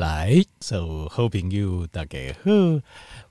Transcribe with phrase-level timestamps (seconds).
[0.00, 2.50] 来，所有好朋友大家好，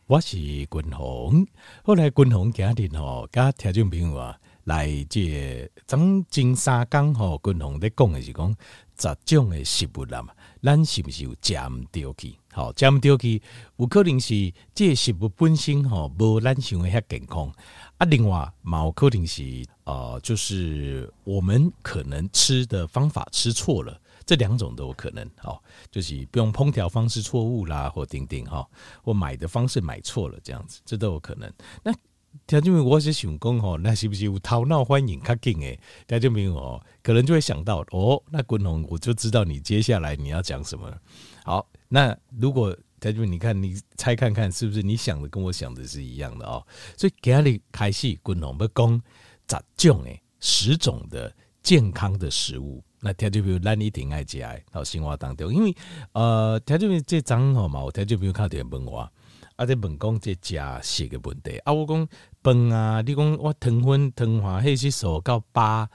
[0.05, 1.47] 我是君鸿。
[1.81, 8.55] 后来君鸿家庭吼，甲听众朋友啊，来这张金沙江吼，君鸿在讲的是讲
[8.99, 12.35] 十种的食物啦嘛，咱是不是有食唔到去？
[12.51, 13.41] 好，食唔到去，
[13.77, 17.51] 有可能是这食物本身吼，无咱想的遐健康
[17.97, 18.05] 啊。
[18.05, 23.99] 另外，嘛有可能是呃，就是我们可能吃的方法吃错了。
[24.29, 25.59] 这两种都有可能，哦，
[25.89, 28.63] 就是不用烹调方式错误啦，或丁丁哈，
[29.01, 31.51] 或买的方式买错了，这样子，这都有可能。
[31.83, 31.91] 那
[32.45, 35.79] 条件我是想讲哦，那是不是有讨闹欢迎较紧诶？
[36.07, 40.95] 条件没有哦，可能就会想到哦，那滚龙我就知道你接下来你要讲什么。
[41.43, 46.63] 好，那如果条件你看你猜看看是不是你想的跟我想的是一样的哦？
[46.95, 49.01] 所以给你开始滚龙要讲
[49.49, 52.83] 十种诶，十种的健康的食物。
[53.01, 55.75] 那听就比如咱一定爱食爱到生活当中，因为
[56.11, 59.09] 呃，听就比如这张好嘛，我听就比如看点问我，
[59.55, 62.07] 啊，在问讲这食食的问题啊，我讲
[62.43, 65.89] 饭啊，你讲我糖分糖化黑是瘦到八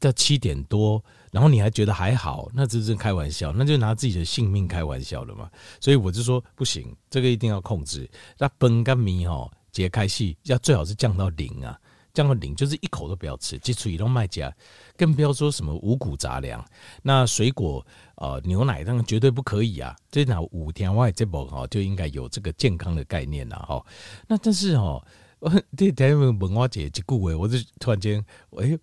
[0.00, 5.50] 到七点多，然后你还觉得还好，那这是开玩笑，那就拿自己的性命开玩笑了嘛。
[5.80, 8.08] 所以我就说不行，这个一定要控制。
[8.38, 11.78] 那饭跟米吼，解开戏要最好是降到零啊。
[12.16, 14.50] 降到零，就是一口都不要吃，基础移动卖家，
[14.96, 16.64] 更不要说什么五谷杂粮。
[17.02, 19.94] 那水果、呃牛奶，当然绝对不可以啊。
[20.10, 23.84] 这那五天外这波哈就应该有这个健康的概念了哈。
[24.26, 25.04] 那但是哈，
[25.76, 28.78] 这台湾文化姐这句话，我就突然间，哎，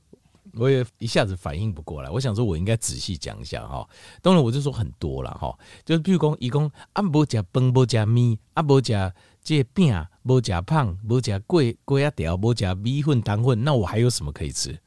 [0.53, 2.11] 我也一下子反应不过来。
[2.11, 3.89] 我想说，我应该仔细讲一下哈。
[4.21, 9.11] 当然，我就说很多了哈，就是譬如讲，一共啊不加饭，不加米，啊不加。
[9.43, 9.91] 这饼
[10.23, 14.77] 无加胖，无加贵贵啊条，无加米粉糖粉，那我还有什么可以吃？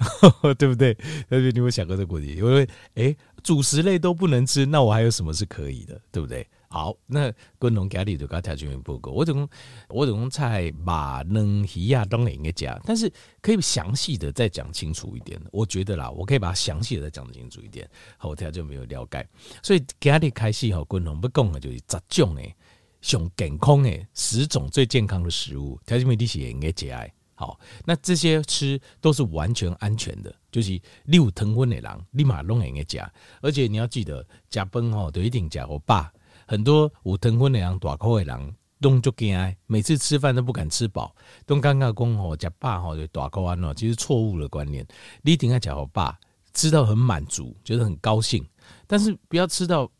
[0.56, 0.96] 对不对？
[1.28, 2.34] 那你有没有想过这个问题？
[2.36, 6.00] 因为诶，主食类都不能吃，那我还有什么是可以的？
[6.10, 6.46] 对不对？
[6.68, 9.10] 好，那滚龙家里就搞条件报告。
[9.10, 9.46] 我总
[9.88, 15.38] 我总共菜马能鱼啊都应该加，但是可以详细的再讲清楚一点。
[15.52, 17.86] 我觉得啦，我可以把它详细的再讲清楚一点。
[18.16, 19.28] 好，我条件没有了解，
[19.62, 22.56] 所以家里开始哈，滚龙不讲的就是杂种诶。
[23.00, 27.12] 熊健康诶，十种最健康的食物，条件没利息也应该节哀。
[27.34, 36.12] 好，那这些吃都是完全安全的，就是六腾婚的人立马拢应该加，而且你要记得加崩吼，都一定加我爸。
[36.46, 41.14] 很多五腾婚的人大口的人都就惊，每次吃饭都不敢吃饱，
[41.46, 44.86] 都尴尬讲哦，加爸吼就大口安哦，其实错误的观念，
[45.22, 46.18] 你一定要加我爸，
[46.52, 48.46] 吃到很满足，觉得很高兴，
[48.86, 49.90] 但是不要吃到。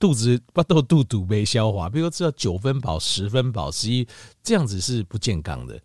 [0.00, 4.08] 肚子不豆肚肚没消化，比如吃到九分饱、十分饱、十一，
[4.42, 5.78] 这样子是不健康的。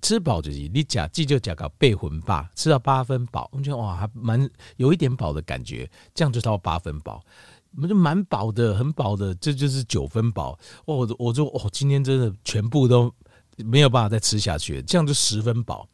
[0.00, 7.22] 吃饱就是你假记就假搞八分饱，吃到八分饱，我觉得哇，还蛮有一点饱的感觉，这样就到八分饱，
[7.80, 10.58] 我就蛮饱的，很饱的，这就是九分饱。
[10.84, 13.12] 我我就哦，今天真的全部都
[13.56, 15.88] 没有办法再吃下去，这样就十分饱。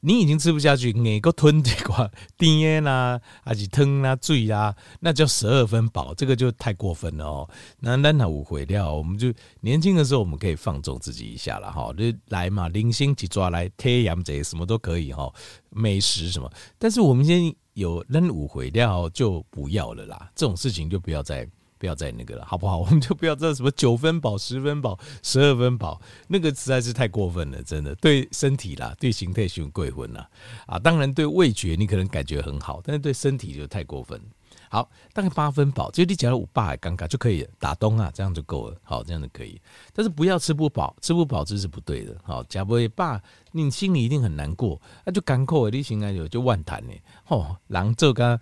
[0.00, 7.50] 你已经吃不下去，哪个吞这块甜啦，还是汤啦、醉啦，那叫十二分饱，这个就太过分了哦。
[7.78, 15.32] 那那那误会了，我们就年轻的时候我们可以放纵自己一下了哈，就来嘛，零星几抓来贴羊贼什么都可以哈，
[15.68, 16.50] 美食什么。
[16.78, 21.48] 但是我们现在有扔五回料就不要了啦，这种事情就不要再。
[21.80, 22.76] 不要再那个了，好不好？
[22.78, 25.98] 我们就不要这什么九分饱、十分饱、十二分饱，
[26.28, 30.28] 那个实在是太过分了，真的对身体啦，对形态性贵魂啦
[30.66, 30.78] 啊！
[30.78, 34.20] 当然对味觉你可能感觉很好，但是对身体就太过分。
[34.68, 38.76] 好，大概八分饱，就你讲了五八还尴尬就可以打东啊，这样就够了。
[38.84, 39.60] 好，这样就可以，
[39.92, 42.14] 但是不要吃不饱，吃不饱这是不对的。
[42.22, 43.20] 好，假不也爸，
[43.50, 46.92] 你心里一定很难过，那就干口你心里就就万谈呢。
[47.28, 48.38] 哦，狼这个。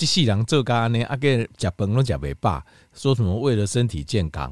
[0.00, 1.02] 机器人做干呢？
[1.02, 4.50] 阿个食饭拢食袂饱，说什么为了身体健康？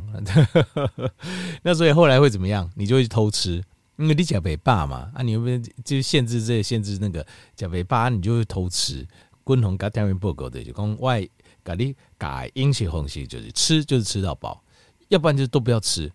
[1.64, 2.70] 那所以后来会怎么样？
[2.74, 3.64] 你就会去偷吃，
[3.96, 5.10] 因为你食袂饱嘛。
[5.14, 5.46] 啊，你又不
[5.82, 7.26] 就限制这限制那个
[7.58, 9.08] 食袂饱，你就会偷吃。
[9.42, 11.26] 共同跟天元报告的就讲外，
[11.64, 14.62] 咖你改饮食方式就是吃就是吃到饱，
[15.08, 16.12] 要不然就都不要吃，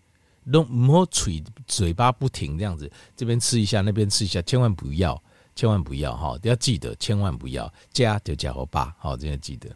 [0.52, 5.20] 都唔好嘴嘴巴不停这样子，这边吃一下，那边吃一下，千万不要。
[5.54, 9.70] 千万不要哈，要记得，千万不要加就加我爸，好，这样记得。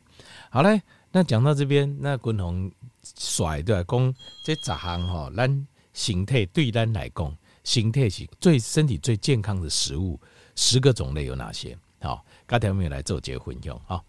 [0.51, 0.83] 好嘞，
[1.13, 2.71] 那讲到这边，那滚红
[3.17, 4.15] 甩对讲
[4.45, 10.21] 这十项哈，咱形态对咱来讲，形态是最身体最健康的食物，
[10.57, 11.79] 十个种类有哪些？
[12.01, 14.03] 好，刚才我们来做结婚用哈。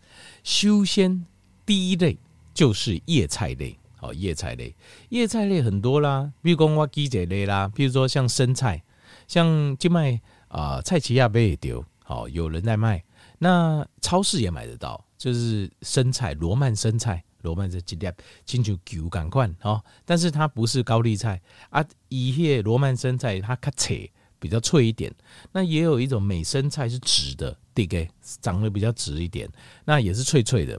[0.44, 1.24] 首先
[1.68, 2.18] 第一类
[2.52, 4.76] 就是叶菜类，好，叶菜类，
[5.10, 8.82] 叶菜类很多啦，比如讲我举这类啦，比如说像生菜，
[9.28, 10.20] 像金麦。
[10.50, 13.04] 啊，菜市仔也丢，好有人在卖。
[13.38, 18.12] 那超市也买得到，就是生菜，罗曼生菜，罗曼生一粒，
[18.46, 25.14] 亲像球感款哦，但是它不是高丽菜啊，一叶罗曼生菜它较脆，比较脆一点。
[25.54, 28.10] 那也有一种美生菜是直的，对不对？
[28.42, 29.50] 长得比较直一点，
[29.86, 30.78] 那也是脆脆的。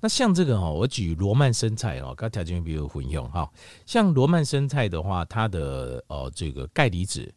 [0.00, 3.50] 那像这个哦，我举罗曼生菜哦，刚条件比较混用哈。
[3.86, 7.32] 像罗曼生菜的话，它的呃这个钙离子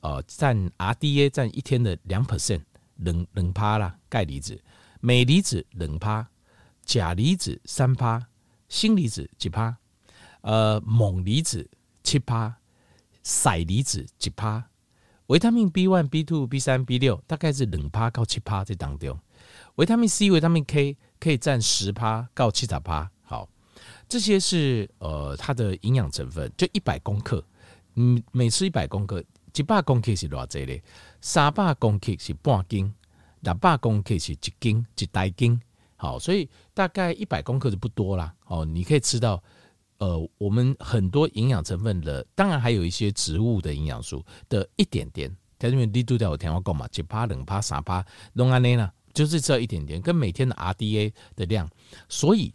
[0.00, 2.62] 呃占 RDA 占一天的两 percent，
[2.96, 4.60] 冷冷趴啦，钙离子。
[5.00, 6.28] 镁离子冷趴，
[6.84, 8.26] 钾离子三趴，
[8.68, 9.76] 锌离子几趴？
[10.40, 11.70] 呃，锰离子
[12.02, 12.56] 七趴，
[13.22, 14.64] 硒离子几趴？
[15.26, 19.18] 维他命 B one、B two、B 三、B 六大概是两趴到七趴在当中。
[19.76, 23.10] 维他命 C、维他命 K 可以占十趴到七十趴。
[23.22, 23.48] 好，
[24.08, 27.44] 这些是呃它的营养成分，就一百公克，
[27.94, 29.22] 嗯，每次一百公克，
[29.58, 30.82] 一百公克是多少嘞？
[31.20, 32.94] 三百公克是半斤。
[33.42, 35.60] 两百公克是一斤一大斤，
[35.94, 38.34] 好，所以大概一百公克就不多啦。
[38.46, 39.40] 哦，你可以吃到，
[39.98, 45.32] 呃，我们很多营养成分的，当然还有一些植物的营养素的一点点。
[45.56, 51.70] 它因为力度在我天花讲嘛，一趴两趴三趴，弄安内呢，就是这一点点，跟每天的 RDA 的量。
[52.08, 52.52] 所以，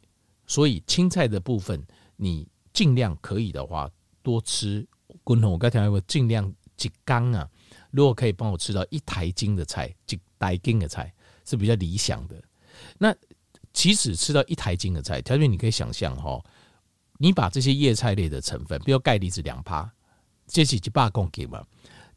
[0.48, 1.82] 所以青菜的部分，
[2.18, 3.90] 你尽量可以的话
[4.22, 4.86] 多吃。
[5.24, 7.50] 滚筒，我刚才讲过，尽量几缸啊。
[7.92, 11.14] 如果可以帮我吃到一台斤的菜，几台斤的菜
[11.46, 12.42] 是比较理想的。
[12.98, 13.16] 那
[13.72, 16.44] 即使吃到一台斤的菜，条件你可以想象哈，
[17.20, 19.92] 你把这些叶菜类的成分，比如钙离子两趴，
[20.48, 21.64] 这是一百公斤嘛，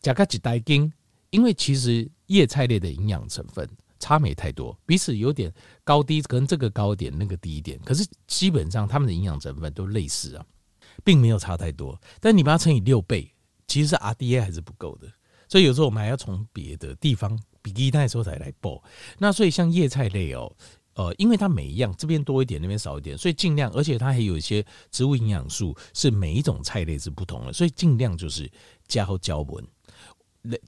[0.00, 0.90] 加个几台斤，
[1.30, 3.68] 因为其实叶菜类的营养成分
[3.98, 5.52] 差没太多，彼此有点
[5.84, 10.46] 高低，可能这个高点，那个低一点，可是基本上它们的营养成分都类似啊，
[11.04, 12.00] 并没有差太多。
[12.20, 13.30] 但你把它乘以六倍，
[13.66, 15.08] 其实是 RDA 还是不够的。
[15.48, 18.82] 所以有时候我们还要从别的地方比例那时候才来报。
[19.18, 20.50] 那所以像叶菜类哦，
[20.94, 28.50] 呃，因为它每一样这边多一点，那边少一点，所以尽量，而且它还有一些植物营养素是每一种菜类是不同的，所以尽量就是
[28.88, 29.64] 加好胶文，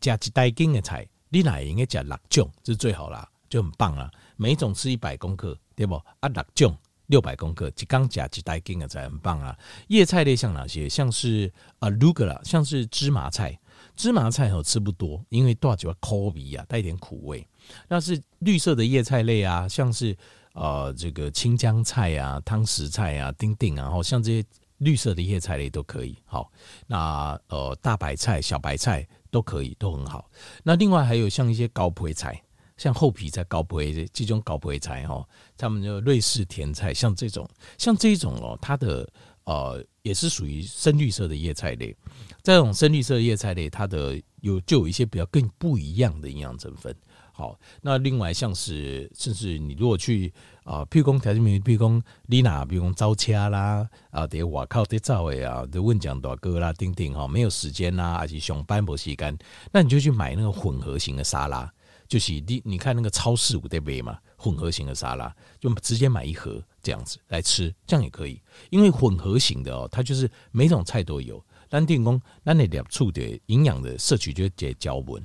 [0.00, 4.10] 加一袋斤的菜，你哪应该加六种，这是最好啦，就很棒啦。
[4.36, 5.94] 每一种吃一百公克，对不？
[6.20, 6.76] 啊，六种
[7.08, 9.54] 六百公克，一刚加几袋斤的菜很棒啊。
[9.88, 10.88] 叶菜类像哪些？
[10.88, 13.58] 像是啊，arugula，像是芝麻菜。
[13.94, 17.46] 芝麻菜哦吃不多，因为多少口味啊，带一点苦味。
[17.88, 20.16] 那是绿色的叶菜类啊，像是
[20.52, 24.46] 呃这个青江菜啊、汤匙菜啊、丁丁啊，然后像这些
[24.78, 26.16] 绿色的叶菜类都可以。
[26.24, 26.50] 好，
[26.86, 30.30] 那呃大白菜、小白菜都可以，都很好。
[30.62, 32.40] 那另外还有像一些高配菜，
[32.78, 35.22] 像厚皮菜、高配这种高配菜哈，
[35.58, 37.46] 他们就瑞士甜菜，像这种
[37.76, 39.06] 像这种哦，它的。
[39.44, 41.96] 呃，也是属于深绿色的叶菜类。
[42.42, 46.94] 这种深绿色的叶菜类，它的有就有一些比较更不一样的营养成分。
[47.32, 50.30] 好，那另外像是，甚至你如果去
[50.64, 59.34] 啊，譬如讲条件名，譬如讲你哪，比如讲招车啦，啊，得外靠得造诶啊，得问讲大哥啦，丁丁哈，没有时间啦，而且上班没时间，
[59.72, 61.72] 那你就去买那个混合型的沙拉，
[62.08, 66.60] 就是你你看那个超市有在卖嘛，混合型的沙拉，就直接买一盒。
[66.80, 68.40] 这样子来吃，这样也可以，
[68.70, 71.44] 因为混合型的哦，它就是每种菜都有。
[71.68, 75.22] 咱电工，咱那两处的营养的摄取就结胶文。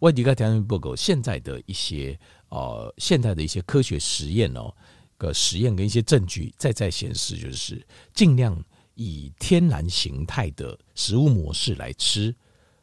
[0.00, 2.18] 外地个条件不够，现在的一些
[2.50, 4.74] 呃，现在的一些科学实验哦，
[5.16, 7.82] 个实验跟一些证据再再显示，就是
[8.12, 8.62] 尽量
[8.96, 12.34] 以天然形态的食物模式来吃，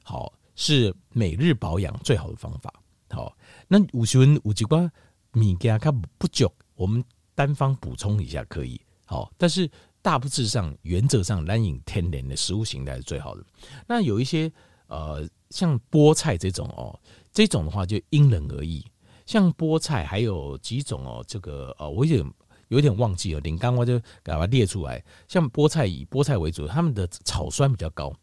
[0.04, 2.74] 好是每日保养最好的方法。
[3.10, 4.92] 好，那有时候有几个
[5.34, 7.04] 物件它不足，我们。
[7.38, 9.70] 单方补充一下可以，好，但是
[10.02, 13.44] 大致上原则上，蓝饮天然的食物形态是最好的。
[13.86, 14.50] 那有一些
[14.88, 16.98] 呃，像菠菜这种哦，
[17.34, 18.82] 这种的话就因人而异。
[19.26, 22.34] 像菠菜还有几种哦，这个呃，我有点
[22.70, 25.04] 有点忘记了，林刚我就给它列出来。
[25.28, 28.14] 像菠菜以菠菜为主，他们的草酸比较高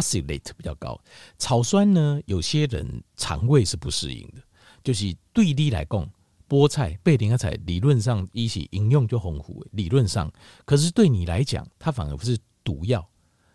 [0.00, 1.00] ，acylate 比较高。
[1.38, 4.42] 草酸呢，有些人肠胃是不适应的，
[4.82, 6.08] 就是对你来讲。
[6.48, 10.30] 菠菜、贝林菜理论上一起饮用就丰富，理论上，
[10.66, 13.02] 可是对你来讲，它反而不是毒药，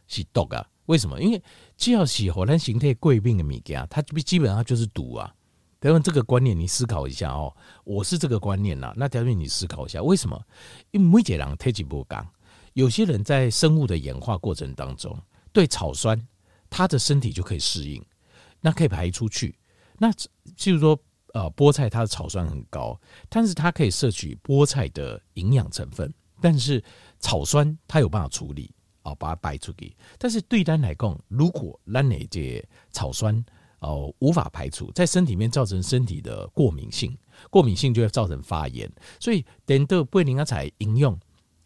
[0.07, 0.67] 是毒啊？
[0.87, 1.21] 为什么？
[1.21, 1.39] 因为
[1.77, 5.31] 只要是火山形态贵病的物件，它基本上就是毒啊。
[5.79, 7.55] 等问这个观念，你思考一下哦。
[7.83, 10.43] 我是这个观念呐，那条件你思考一下，为什么？
[10.89, 12.27] 因为每个人体质不一样，
[12.73, 15.15] 有些人在生物的演化过程当中，
[15.57, 16.27] 对草酸，
[16.69, 18.05] 他的身体就可以适应，
[18.61, 19.57] 那可以排出去。
[19.97, 20.11] 那
[20.55, 20.99] 就是说。
[21.33, 22.99] 呃，菠菜它的草酸很高，
[23.29, 26.11] 但是它可以摄取菠菜的营养成分，
[26.41, 26.83] 但是
[27.19, 28.73] 草酸它有办法处理
[29.03, 29.95] 啊，把它排出去。
[30.17, 33.45] 但是对单来讲，如果咱那些草酸
[33.79, 37.15] 哦、无法排除，在身体里面造成身体的过敏性，
[37.51, 38.91] 过敏性就会造成发炎。
[39.19, 41.19] 所以等到贝林阿彩饮用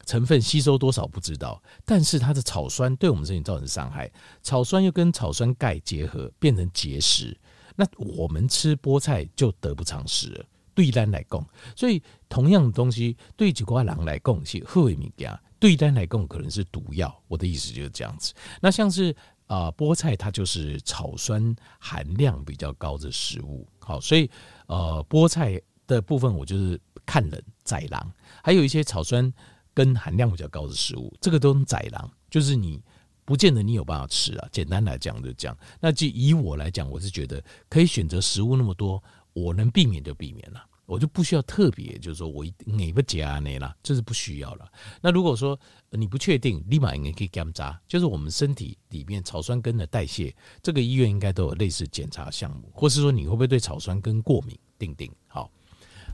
[0.05, 7.37] 成分吸收多少不知道，但是它的草酸对我们身体造成伤害，草酸又跟草酸钙结合变成结石，
[7.75, 10.45] 那我们吃菠菜就得不偿失了。
[10.73, 17.13] 对单来讲，所以同样的东西对几瓜狼来讲是好的物件，对单来讲可能是毒药。
[17.27, 18.33] 我的意思就是这样子。
[18.61, 19.15] 那像是
[19.47, 23.67] 啊、菠菜，它就是草酸含量比较高的食物。
[23.79, 24.31] 好，所以
[24.67, 28.09] 呃菠菜的部分我就是看人宰狼，
[28.41, 29.31] 还有一些草酸
[29.73, 32.81] 跟含量比较高的食物，这个都能宰狼，就是你
[33.25, 34.47] 不见得你有办法吃啊。
[34.51, 35.57] 简单来讲就这样。
[35.79, 39.01] 那就以我来讲，我是觉得可以选择食物那么多。
[39.33, 44.69] 我能避免就避免了，我就不需要特别，就是说我哪个加呢啦，这是不需要了。
[45.01, 45.57] 那如果说
[45.89, 55.49] 你不确定，立马应该可以检查，就是我们身体里面草酸根的代谢，这个医院应该都有类似检查项目，或是说你会不会对草酸根过敏，定定好。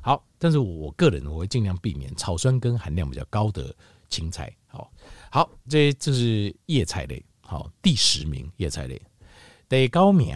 [0.08, 3.76] 好，但是我个人我会尽量避免草酸根含量比较高的
[4.08, 4.56] 青菜。
[4.68, 4.90] 好，
[5.30, 7.22] 好，这这是叶菜类。
[7.42, 9.02] 好，第十名叶菜类，
[9.68, 10.34] 第九名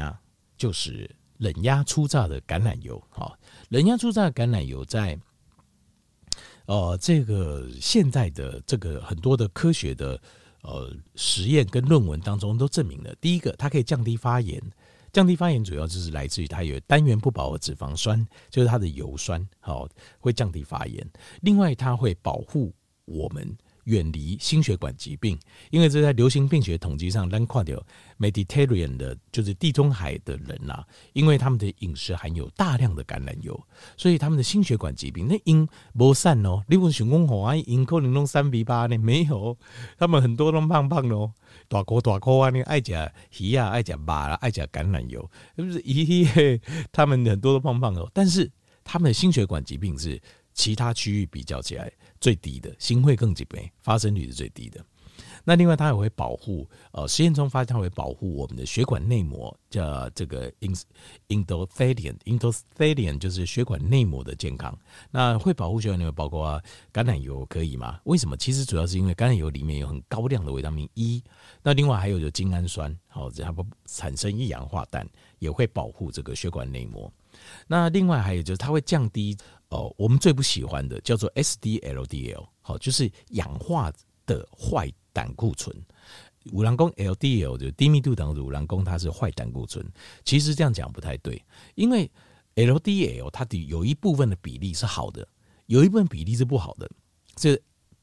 [0.57, 1.09] 就是。
[1.41, 3.35] 冷压初榨的橄榄油，好，
[3.69, 5.19] 冷压初榨的橄榄油在，
[6.67, 10.21] 呃，这个现在的这个很多的科学的
[10.61, 14.61] 呃实验跟论文当中都证明了，第一个它可以降低发炎，
[15.11, 19.87] 降低发炎主要就是来自于它有单元不饱和脂肪酸，就是它的油酸，好，
[20.19, 21.05] 会降低发炎。
[21.41, 22.73] 另外，它会保护
[23.05, 23.57] 我们。
[23.85, 25.37] 远离心血管疾病，
[25.69, 27.83] 因为这在流行病学统计上，咱看到
[28.19, 30.83] Mediterranean 的，就是地中海的人呐、
[31.13, 33.59] 因为他们的饮食含有大量的橄榄油，
[33.97, 36.63] 所以他们的心血管疾病那因不散哦。
[36.67, 38.97] 你问想讲吼啊，因可能弄三比八呢？
[38.97, 39.57] 没有，
[39.97, 41.31] 他们很多都胖胖哦，
[41.67, 42.93] 大口大口啊，你爱吃
[43.39, 45.81] 鱼啊，爱吃肉啊，爱吃橄榄油，是不是？
[45.81, 46.61] 咦，
[46.91, 48.51] 他们很多都胖胖哦，但是
[48.83, 50.21] 他们的心血管疾病是。
[50.53, 54.83] 其他区域比较起来最低的，心会更疾病发生率是最低的。
[55.43, 60.51] 那另外它也会保护，呃，实验中发现它会保护我们的血管内膜，叫这个
[61.29, 64.77] endothelium，endothelium 就是血管内膜的健康。
[65.09, 66.61] 那会保护血管内膜，包括
[66.93, 67.99] 橄榄油可以吗？
[68.03, 68.37] 为什么？
[68.37, 71.23] 其实主要是因为橄榄油里面有很高量的维他命 E。
[71.63, 75.07] 那另外还有就精氨酸，好，它不产生一氧化氮，
[75.39, 77.11] 也会保护这个血管内膜。
[77.65, 79.35] 那另外还有就是它会降低。
[79.71, 83.91] 哦，我们最不喜欢的叫做 SDLDL，好，就是氧化
[84.25, 85.75] 的坏胆固醇。
[86.51, 89.85] 五郎公 LDL 就低密度等五郎公，它是坏胆固醇。
[90.25, 91.41] 其实这样讲不太对，
[91.75, 92.09] 因为
[92.55, 95.27] LDL 它的有一部分的比例是好的，
[95.67, 96.89] 有一部分比例是不好的。
[97.35, 97.57] 这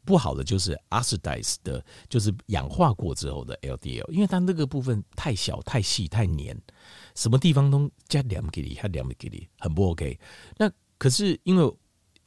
[0.04, 6.56] 不好的就是 oxidized 的，就是氧化过之后的 LDL，因为它那个部分太小、太细、太黏，
[7.14, 10.18] 什么地方都加两给你，还两给你，很不 OK。
[10.56, 11.72] 那可是因为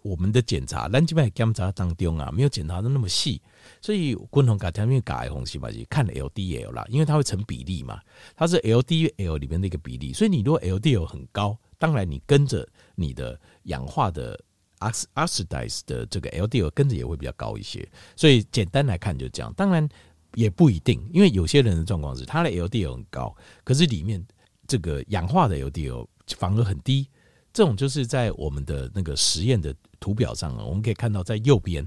[0.02, 3.40] 我们的检查，咱这边检查当中啊，没有检查的那么细，
[3.82, 8.02] 所以共同改条面改红细胞，就看 LDL 啦，因为它会成比例嘛，
[8.36, 14.40] 它是 LDL 里面的一个比例，所以你如果 LDL 很高，当然你跟着你的氧化的
[14.80, 19.88] oxidize 的这个 LDL 跟着也会比较高一些，所以简单来看就这样，当然
[20.34, 24.26] 也不一定，因为有些人的状况是他的 LDL 很高，可是里面
[24.66, 27.08] 这个氧化的 LDL 反而很低。
[27.54, 31.86] 这种就是在我们的那个实验的图表上啊，我们可以看到，在右边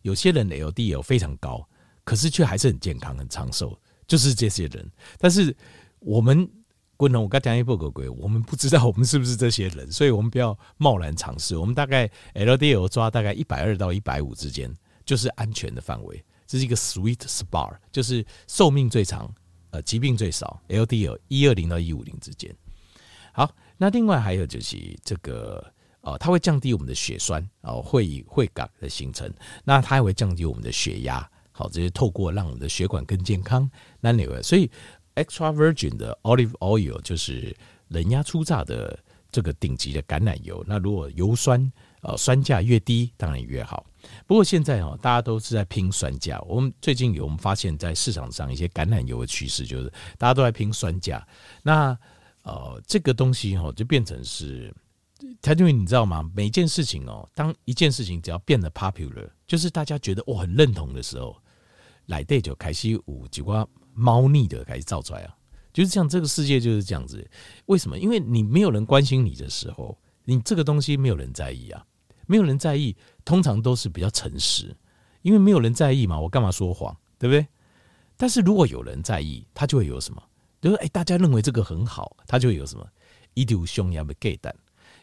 [0.00, 1.68] 有些人 LDL 非常高，
[2.02, 4.90] 可是却还是很健康、很长寿，就是这些人。
[5.18, 5.54] 但是
[5.98, 6.48] 我们
[6.96, 11.56] 不能，我刚讲一波鬼鬼，我们不知道我们是不是这些人，所以我们不要贸然尝试。
[11.56, 14.72] 我们大概 LDL 抓大概一百二到一百五之间，
[15.04, 16.24] 就是安全的范围。
[16.46, 19.32] 这是一个 sweet spot，就是寿命最长、
[19.70, 22.54] 呃疾病最少，LDL 一二零到一五零之间。
[23.32, 23.54] 好。
[23.82, 25.60] 那另外还有就是这个
[26.02, 29.28] 哦，它会降低我们的血栓哦，会会感的形成。
[29.64, 33.68] 那它还会降低我们的血压，好，这是透过让我们的血管更健康。
[33.98, 34.70] 那另外，所以
[35.16, 37.52] extra virgin 的 olive oil 就是
[37.88, 38.96] 冷压初榨的
[39.32, 40.64] 这个顶级的橄榄油。
[40.68, 41.72] 那如果油酸
[42.02, 43.84] 呃酸价越低，当然越好。
[44.28, 46.40] 不过现在哦，大家都是在拼酸价。
[46.42, 51.26] 我们最近有我们发现，在市场上一些橄榄油的趋势，就是大家都在拼酸价。
[51.64, 51.98] 那
[52.42, 54.74] 呃，这个东西哈，就变成是，
[55.40, 56.28] 他因为你知道吗？
[56.34, 61.36] 每件事情哦，当一件事情只要变得 popular，就是大家觉得我很认同的时候，
[62.06, 65.36] 来对就开始有几挂猫腻的开始造出来啊，
[65.72, 67.24] 就是像，这个世界就是这样子。
[67.66, 67.96] 为什么？
[67.98, 71.84] 因为你没有人关心你的时候，你这个东西没有人在意啊，
[72.26, 74.76] 没有人在意，通常都是比较诚实，
[75.22, 77.46] 因为没有人在意嘛，我干嘛说谎，对不对？
[78.16, 80.22] 但是如果有人在意，他就会有什么？
[80.62, 82.86] 就是哎，大家认为这个很好，它就有什么
[83.34, 84.54] 一丢胸要被盖蛋，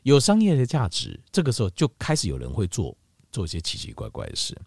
[0.04, 2.98] 有商业的价值，这个时候就开始有人会做
[3.32, 4.58] 做一些奇奇怪怪的事。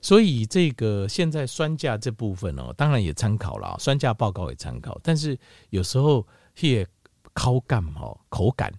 [0.00, 5.36] 所以这个现在酸价这部分哦，当然也参考了酸价报告也参考，但是
[5.70, 6.26] 有时候
[6.60, 6.86] 也
[7.34, 8.72] 口感哦口感，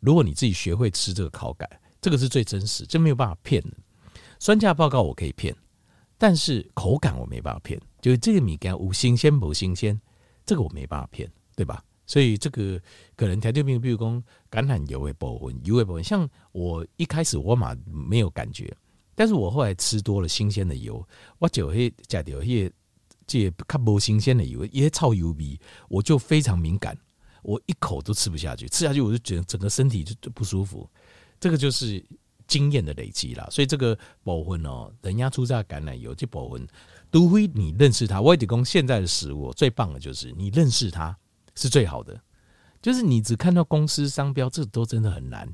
[0.00, 1.68] 如果你自己学会吃这个口感，
[2.02, 3.70] 这个是最真实，这没有办法骗的。
[4.38, 5.56] 酸价报告我可以骗，
[6.16, 10.00] 但是口感我没办法骗，就是这个米干无新鲜不新鲜，
[10.48, 11.84] 这个我没办法骗，对吧？
[12.06, 12.80] 所以这个
[13.14, 14.10] 可能条件病，比如说
[14.50, 18.74] 橄榄油会部分，油会部分，像我一开始我嘛没有感觉。
[19.14, 21.06] 但是我后来吃多了新鲜的油，
[21.38, 22.72] 我就会加掉一些
[23.26, 26.96] 这较不新鲜的油，一些超油皮，我就非常敏感，
[27.42, 30.88] 我一口都吃不下去，吃下去我就觉得整个身体就就不舒服。
[31.38, 32.02] 这个就是
[32.46, 33.46] 经验的累积啦。
[33.50, 36.66] 所以这个部分哦，人家出榨橄榄油这部分，
[37.10, 38.20] 除非你认识他。
[38.20, 41.16] 我也得讲现在的食物最棒的就是你认识他
[41.54, 42.20] 是最好的，
[42.80, 45.48] 就是你只看到公司商标，这都真的很难。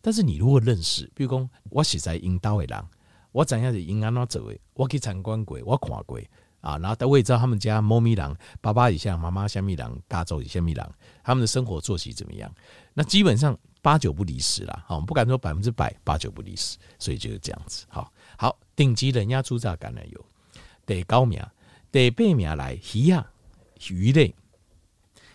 [0.00, 2.84] 但是你如果认识，比如说我是在引导的人。
[3.30, 4.58] 我怎样是应安怎做的？
[4.72, 6.18] 我去参观过，我看过
[6.62, 10.90] 啊，然后我也知道他们家猫咪狼爸爸以下，妈妈虾米狼，家族虾米狼，
[11.22, 12.52] 他们的生活作息怎么样？
[12.94, 17.84] 那基本上八九不离十啦，好，不敢说百分之百，八九不离十，所以就是这样子。
[17.90, 20.24] 好，好，顶级人家出榨橄榄油，
[20.88, 21.38] 第九名，
[21.92, 23.30] 第八名来鱼啊，
[23.90, 24.34] 鱼类，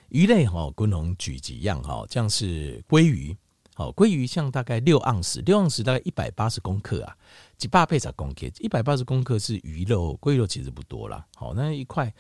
[0.10, 3.38] 鱼类哈，共同举几样哈，像是鲑鱼。
[3.76, 7.16] 好，鲑鱼像大概六盎司，六盎司大概一百八十公克啊，
[7.56, 11.24] 几百倍才公克，一百八十公克是鱼肉，鲑肉其实不多啦。
[11.36, 12.12] 好，那一块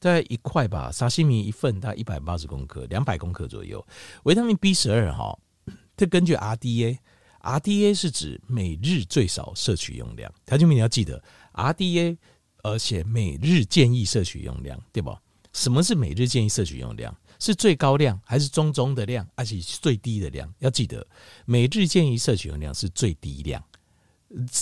[0.00, 3.86] 大概一块吧，沙西米一份大概一百八十公克，两百公克左右。
[4.24, 5.38] 维他命 B 十二哈，
[5.96, 10.32] 这根据 RDA，RDA 是指每日最少摄取用量。
[10.44, 11.22] 条件你要记得
[11.54, 12.16] RDA，
[12.62, 15.16] 而且每日建议摄取用量，对不？
[15.52, 17.14] 什么是每日建议摄取用量？
[17.38, 20.52] 是最高量还是中中的量，还是最低的量？
[20.58, 21.06] 要记得，
[21.46, 23.62] 每日建议摄取用量是最低量，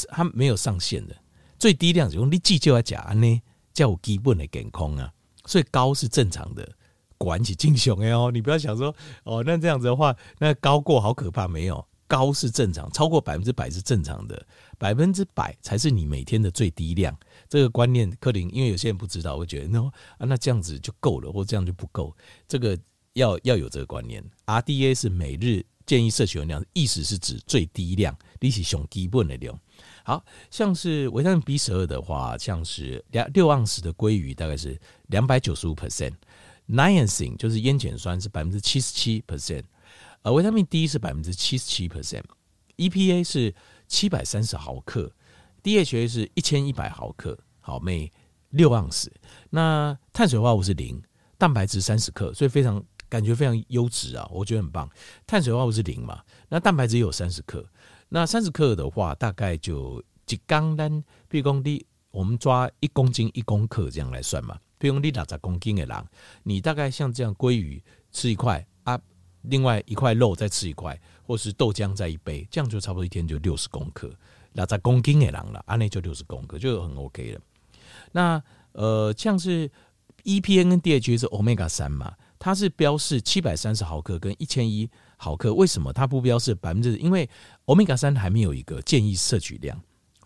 [0.09, 1.17] 它没有上限的。
[1.59, 3.43] 最低量用你记就要讲呢，
[3.75, 5.12] 叫我基本的健康啊。
[5.45, 6.67] 所以高是正常的，
[7.19, 11.84] 管起精雄哎哦，你不要想说哦，那这样子的话，那高过好可怕，没有。
[12.06, 14.47] 高是正常，超过百分之百是正常的，
[14.78, 17.14] 百分之百才是你每天的最低量。
[17.49, 19.86] 这个观念，克林，因为有些人不知道，会觉得喏
[20.17, 22.17] 啊，那这样子就够了，或这样就不够。
[22.47, 22.78] 这个
[23.12, 24.25] 要要有这个观念。
[24.47, 29.58] RDA 是每日建议摄取用量，意思是指最低量，你是上基本的量。
[30.04, 39.64] 好像是维他命 B 十二的话，像是两六盎司的鲑鱼大概是两百九十五 percent，Niacin 就是烟碱酸是百分之七十七 percent。
[40.23, 43.54] 呃，维他命 D 是百分之七十七 percent，EPA 是
[43.88, 45.10] 七百三十毫克
[45.62, 48.12] ，DHA 是一千一百毫克，好，每
[48.50, 49.10] 六盎司。
[49.50, 51.02] 那碳水化合物是零，
[51.36, 54.88] 蛋白质三十克，所以非常感觉非常优质啊，我觉得很棒。
[55.26, 57.66] 碳水化合物是零嘛，那蛋白质也有三十克，
[58.10, 66.06] 那三十克的话大概就几缸单，比如说你我们抓一公斤一公克这样来算嘛，比如说你六十公斤的人，
[66.42, 69.00] 你大概像这样鲑鱼吃一块啊。
[69.42, 74.10] 另外一块肉再吃一块，或是豆浆再一杯，这样就差不多一天就六十公克。
[74.54, 77.41] 那在公斤的人了，安内就六十公克就很 OK 了。
[78.12, 79.71] 那呃，像是
[80.25, 84.88] EPA 跟 DHA 是 Omega 三嘛，它是标示七百三十毫克跟一千一
[85.19, 85.52] 毫克。
[85.52, 86.97] 为什么它不标示百分之？
[86.97, 87.28] 因为
[87.67, 89.78] Omega 三还没有一个建议摄取量。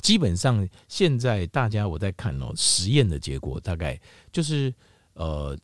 [0.03, 4.73] 基本上现在大家我在看哦，实验的结果大概就是
[5.15, 5.59] 呃。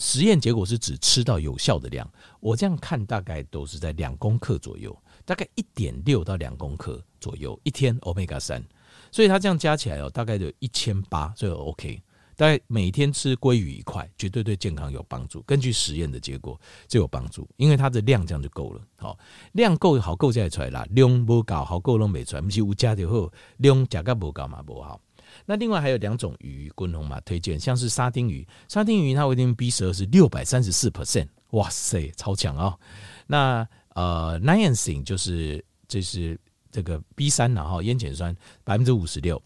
[0.00, 2.10] 实验结果是指吃到有效的量，
[2.40, 8.64] 我这样看大概都是在两公克左右，大概一点六到两公克左右一天，Omega 三，
[9.12, 12.02] 所以它这样加起来哦，大概就一千八，所以 OK。
[12.34, 15.42] 大概每天吃鲑鱼一块，绝对对健康有帮助。
[15.42, 16.58] 根据实验的结果
[16.88, 18.80] 就有帮助，因为它的量这样就够了。
[18.96, 19.18] 好，
[19.52, 24.98] 量够好够才出来啦，量不够好够弄没出来，不是有加就好，量加个不够嘛不好。
[25.50, 32.78] 那另外还有两种鱼，滚红嘛推荐，像是沙丁鱼，沙丁鱼它维他命 B 十二是六百三十四 percent，哇塞，超强啊、哦！
[33.26, 36.38] 那呃，Niacin 就是就是
[36.70, 38.32] 这个 B 三然后烟碱酸
[38.62, 39.42] 百分之五十六，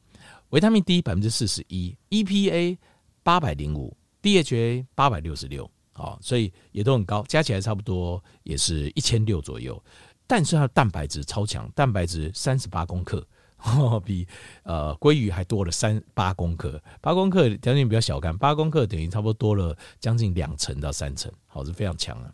[0.51, 2.77] 维他命 D 百分之四十一，EPA
[3.23, 9.83] 八百零五，DHA 八百六十六，好，所以也都很高，加起来差不多也是一千六左右，
[10.27, 13.27] 但是它的蛋白质超强，蛋白质三十八公克。
[13.65, 14.27] 哦，比
[14.63, 22.33] 呃鲑鱼还多了三八公克，八公克条件比较小看，八公克等于差不多多了将近两成到三成，好是非常强啊。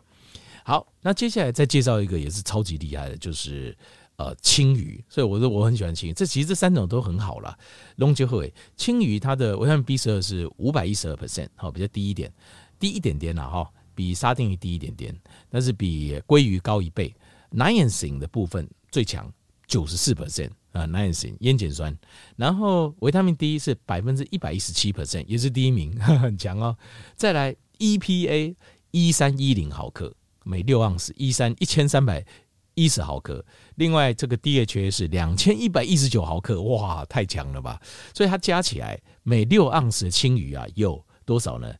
[0.63, 3.75] 好，那接下来再介绍一个也是超级厉害的，就是
[4.17, 5.03] 呃青鱼。
[5.07, 7.57] 所以我说我很喜欢青鱼，这其实这三种都很好啦。
[7.95, 12.31] 龙就会青鱼它的维他命 B 十二是五百一十二 percent，好比较低一点，
[12.77, 15.17] 低一点点啦哈，比沙丁鱼低一点点，
[15.49, 17.15] 但是比鲑鱼高一倍。
[17.51, 19.31] Niacin 的部分最强
[19.65, 20.51] 九十四 percent。
[20.71, 21.97] 啊，niacin 烟碱酸，
[22.37, 26.77] 然后维他命 D 是百分之一百一十七 percent，也是第一名， 很强哦。
[27.15, 28.55] 再来 EPA
[28.91, 32.25] 一三一零毫克每六盎司，一三一千三百
[32.73, 33.45] 一十毫克。
[33.75, 37.81] 另外这个 DHA 是两千一百一十九毫克，哇，太强了吧！
[38.13, 41.73] 所以它加起来每六盎司的青鱼啊，有多少呢？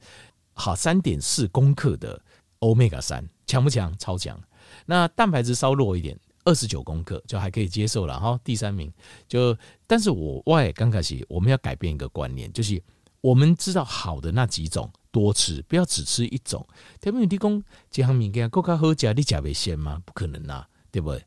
[0.54, 2.22] 好，三点四公克的
[2.60, 3.98] Omega 三，强不强？
[3.98, 4.38] 超强。
[4.86, 6.20] 那蛋白质稍弱一点。
[6.44, 8.92] 二十九公克就还可以接受了哈，第三名
[9.28, 12.82] 就，但是我外刚开始我们要改变一个观念，就是
[13.22, 16.66] 我们知道好的那几种多吃，不要只吃一种。
[17.00, 20.02] 特别你提供这项物件够卡好吃，你吃不鲜吗？
[20.06, 21.24] 不可能呐，对不对？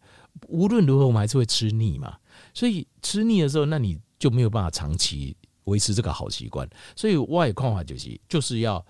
[0.48, 2.18] 无论如何，我们还是会吃腻嘛。
[2.52, 6.68] 所以吃腻的时候，那你就没有办法长期维持这个好习惯。
[6.96, 8.84] 所以外看法就是，就是要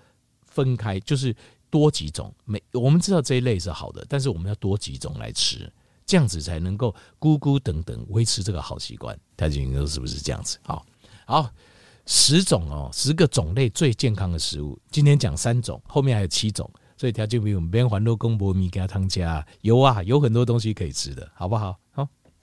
[0.47, 1.35] 分开，就是
[1.69, 2.33] 多几种。
[2.45, 5.71] 每我们知道这一类是好的，但是我们要多几种来吃。
[6.05, 10.57] 这样子才能够咕咕等等维持这个好习惯，太君哥是不是这样子？
[10.63, 10.85] 好，
[11.25, 11.49] 好，
[12.05, 21.75] 十种哦，十个种类最健康的食物，今天讲三种，后面还有七种，所以条件比我们边环路公博米给他汤加油啊，有很多东西可以吃的，好不好？